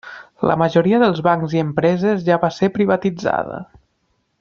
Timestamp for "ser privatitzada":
2.59-3.65